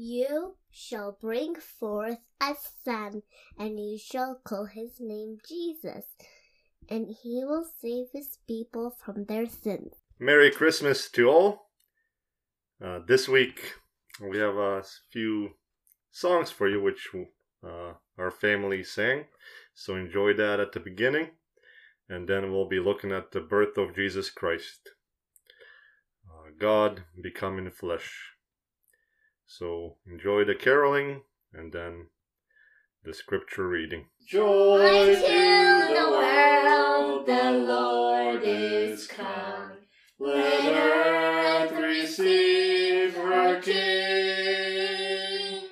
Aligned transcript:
You 0.00 0.54
shall 0.70 1.18
bring 1.20 1.56
forth 1.56 2.20
a 2.40 2.54
son, 2.84 3.22
and 3.58 3.80
you 3.80 3.98
shall 3.98 4.40
call 4.44 4.66
his 4.66 5.00
name 5.00 5.38
Jesus, 5.44 6.04
and 6.88 7.08
he 7.08 7.42
will 7.44 7.66
save 7.80 8.06
his 8.12 8.38
people 8.46 8.90
from 9.04 9.24
their 9.24 9.46
sins. 9.46 9.94
Merry 10.20 10.52
Christmas 10.52 11.10
to 11.10 11.28
all. 11.28 11.70
Uh, 12.80 13.00
this 13.08 13.28
week 13.28 13.74
we 14.20 14.38
have 14.38 14.54
a 14.54 14.84
few 15.10 15.56
songs 16.12 16.52
for 16.52 16.68
you 16.68 16.80
which 16.80 17.08
uh, 17.66 17.94
our 18.16 18.30
family 18.30 18.84
sang. 18.84 19.24
So 19.74 19.96
enjoy 19.96 20.32
that 20.34 20.60
at 20.60 20.70
the 20.70 20.80
beginning, 20.80 21.30
and 22.08 22.28
then 22.28 22.52
we'll 22.52 22.68
be 22.68 22.78
looking 22.78 23.10
at 23.10 23.32
the 23.32 23.40
birth 23.40 23.76
of 23.76 23.96
Jesus 23.96 24.30
Christ. 24.30 24.90
Uh, 26.24 26.50
God 26.56 27.02
becoming 27.20 27.68
flesh. 27.72 28.37
So 29.50 29.96
enjoy 30.06 30.44
the 30.44 30.54
caroling 30.54 31.22
and 31.54 31.72
then 31.72 32.08
the 33.02 33.14
scripture 33.14 33.66
reading. 33.66 34.08
Joy 34.28 35.14
to 35.14 35.20
the 35.22 36.10
world, 36.10 37.24
the 37.26 37.52
Lord 37.66 38.42
is 38.44 39.06
come. 39.06 39.72
Let 40.18 40.66
earth 40.66 41.72
receive 41.72 43.16
her 43.16 43.58
King. 43.62 45.62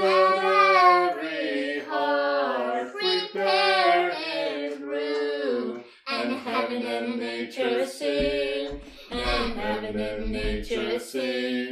Let 0.00 1.14
every 1.14 1.78
heart 1.86 2.92
prepare 2.92 4.10
its 4.12 4.80
room, 4.80 5.84
and 6.08 6.32
heaven 6.32 6.82
and 6.82 7.16
nature 7.20 7.86
sing, 7.86 8.80
and 9.12 9.52
heaven 9.52 10.00
and 10.00 10.32
nature 10.32 10.98
sing, 10.98 11.69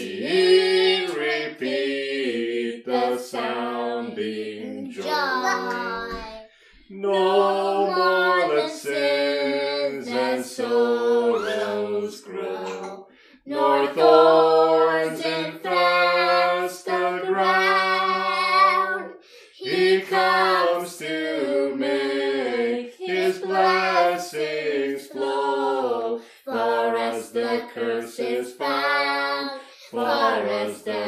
Repeat, 0.00 1.14
repeat 1.14 2.86
the 2.86 3.18
sounding 3.18 4.90
joy. 4.90 5.04
No 6.88 7.59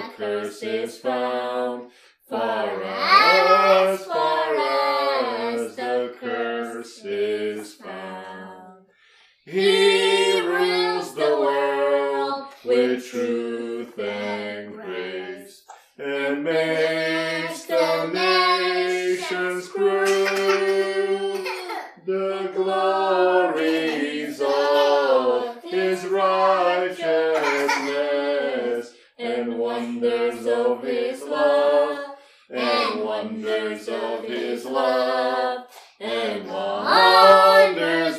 the 0.03 0.13
curse 0.17 0.63
is 0.63 0.99
found, 0.99 1.91
far 2.29 2.83
as, 2.83 4.05
far 4.05 4.55
as 4.57 5.77
the 5.77 6.15
curse 6.19 7.05
is 7.05 7.75
found. 7.75 8.85
He 9.45 10.41
rules 10.41 11.15
the 11.15 11.37
world 11.41 12.47
with 12.65 13.05
truth 13.07 13.99
and 13.99 14.75
grace, 14.75 15.63
and 15.99 16.45
makes 16.45 16.82
love, 31.27 32.17
and 32.51 33.05
wonders 33.05 33.89
of 33.89 34.25
his 34.25 34.65
love, 34.65 35.67
and 36.01 36.47
wonders, 36.49 36.85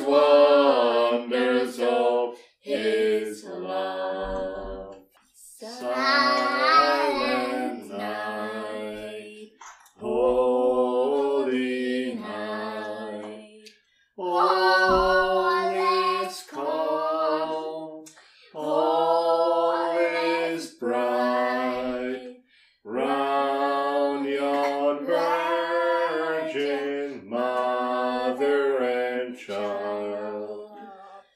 child. 29.36 30.70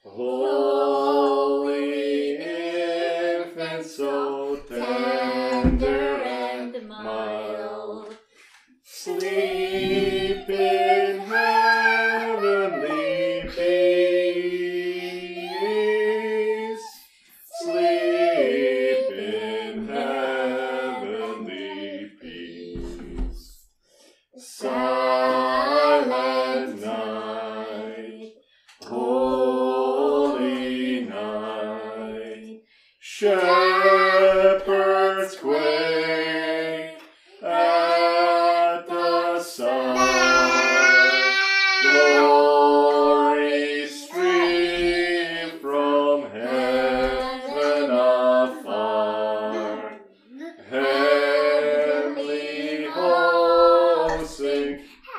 Holy 0.05 1.57
infant, 2.37 3.85
so 3.85 4.55
tender 4.67 6.21
and 6.23 6.87
mild, 6.87 8.15
sleep 8.83 10.49
in 10.49 11.19
heavenly 11.19 12.69
peace. 13.55 14.05
Sleep 17.61 19.11
in 19.11 19.87
heavenly 19.87 21.31
peace. 22.21 23.65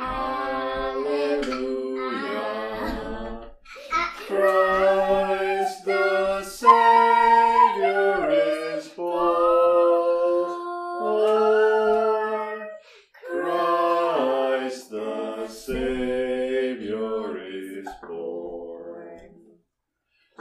Hallelujah. 0.01 1.13
Christ 4.27 5.85
the 5.85 6.43
Savior 6.43 8.31
is 8.31 8.89
born. 8.89 9.11
Christ 13.29 14.91
the 14.91 15.47
Savior 15.49 17.39
is 17.39 17.89
born. 18.03 19.35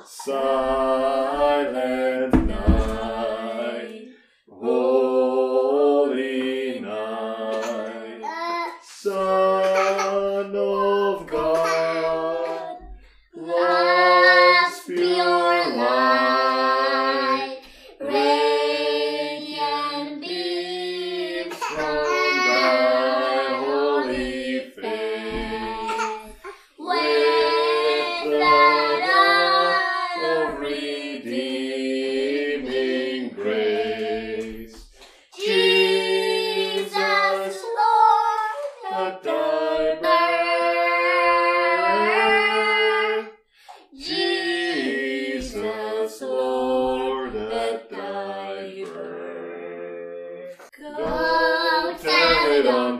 Silent 0.05 0.88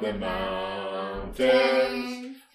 the 0.01 0.13
mountains, 0.13 1.39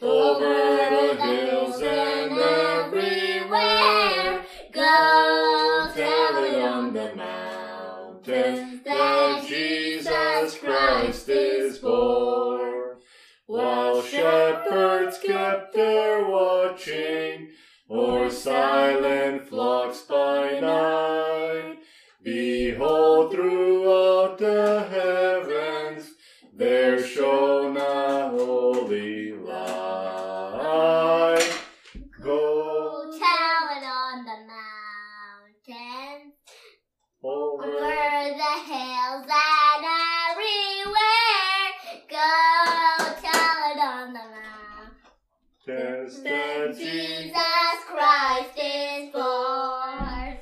over 0.01 0.39
the 0.39 1.19
hills 1.23 1.83
and 1.83 2.39
everywhere. 2.39 4.45
Go 4.73 5.91
Tell 5.95 6.45
it 6.45 6.63
on 6.63 6.95
the 6.95 7.15
mountains 7.15 8.83
that 8.85 9.45
Jesus 9.47 10.59
Christ 10.59 11.29
is 11.29 11.79
born. 11.79 12.97
While 13.47 14.01
shepherds 14.03 15.19
kept 15.19 15.75
their 15.75 16.27
watching 16.27 17.51
or 17.89 18.31
silent 18.31 19.49
flocks 19.49 20.01
by 20.03 20.61
night, 20.61 21.79
behold, 22.23 23.33
throughout 23.33 24.39
the 24.39 24.84
a 27.77 28.29
holy 28.31 29.33
light. 29.33 30.65
Go 32.23 33.11
tell 33.19 33.69
it 33.77 33.85
on 33.85 34.25
the 34.25 34.39
mountain, 34.53 36.33
over 37.23 37.65
over 37.65 38.35
the 38.37 38.57
hills 38.73 39.27
and 39.29 39.85
everywhere. 40.31 41.67
Go 42.09 42.31
tell 43.21 43.59
it 43.71 43.81
on 43.81 44.07
the 44.13 44.19
mountain 44.19 44.45
that 45.67 46.77
Jesus 46.77 47.77
Christ 47.87 48.55
is 48.59 49.13
born. 49.13 50.39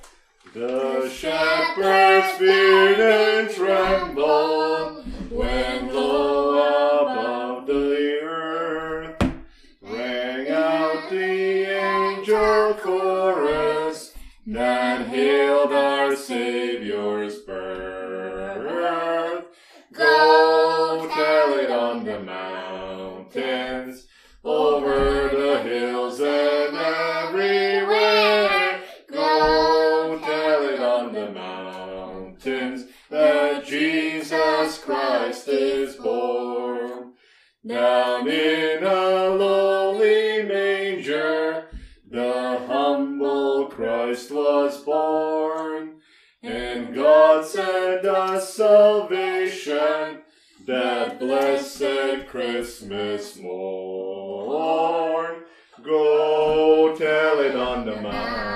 The 0.54 1.08
shepherds 1.08 2.38
feared 2.38 3.00
and 3.00 3.50
trembled 3.50 4.91
that 15.10 15.31
born. 45.02 45.94
And 46.42 46.94
God 46.94 47.44
sent 47.44 48.04
us 48.04 48.54
salvation, 48.54 50.22
that 50.66 51.18
blessed 51.18 52.26
Christmas 52.28 53.36
morn. 53.38 54.62
Go 55.84 56.94
tell 56.96 57.40
it 57.40 57.56
on 57.56 57.86
the 57.86 57.96
mountains, 57.96 58.51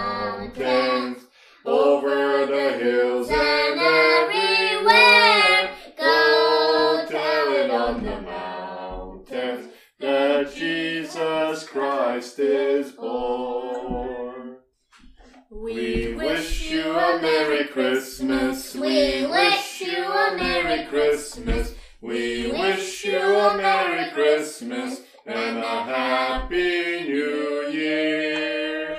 Christmas. 17.69 18.75
We 18.75 19.27
wish 19.27 19.81
you 19.81 20.05
a 20.05 20.37
Merry 20.37 20.87
Christmas. 20.87 21.75
We 22.01 22.51
wish 22.51 23.05
you 23.05 23.19
a 23.19 23.57
Merry 23.57 24.11
Christmas 24.13 25.01
and 25.25 25.59
a 25.59 25.83
Happy 25.83 27.05
New 27.05 27.69
Year. 27.71 28.99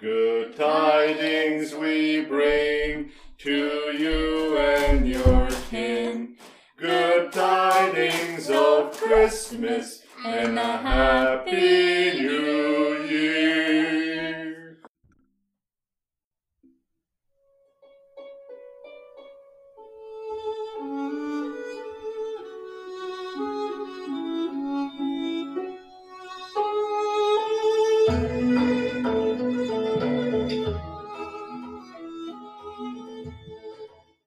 Good 0.00 0.56
tidings 0.56 1.74
we 1.74 2.24
bring 2.24 3.10
to 3.38 3.92
you 3.98 4.58
and 4.58 5.08
your 5.08 5.48
kin. 5.70 6.36
Good 6.76 7.32
tidings 7.32 8.48
of 8.48 8.92
Christmas 8.96 10.02
and 10.24 10.58
a 10.58 10.76
Happy 10.78 12.20
New 12.20 12.99